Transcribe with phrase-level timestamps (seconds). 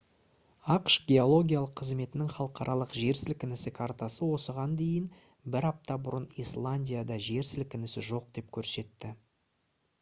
[0.75, 5.07] ақш геологиялық қызметінің халықаралық жер сілкінісі картасы осыған дейін
[5.57, 9.17] бір апта бұрын исландияда жер сілкінісі жоқ деп көрсетті